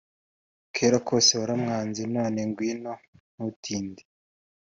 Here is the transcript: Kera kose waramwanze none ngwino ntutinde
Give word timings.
Kera 0.75 0.97
kose 1.07 1.31
waramwanze 1.41 2.01
none 2.15 2.39
ngwino 2.47 2.93
ntutinde 3.33 4.01